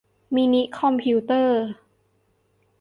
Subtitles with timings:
[0.35, 1.61] มินิคอมพิวเตอร์